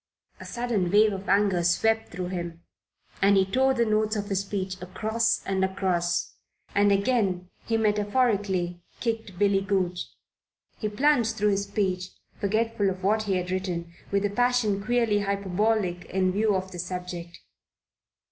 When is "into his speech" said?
11.33-12.09